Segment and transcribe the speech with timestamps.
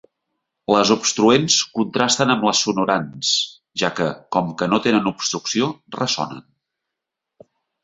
[0.75, 3.35] Les obstruents contrasten amb les sonorants,
[3.83, 6.45] ja que, com que no tenen obstrucció, ressonen.